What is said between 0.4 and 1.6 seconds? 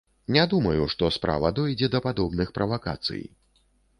думаю, што справа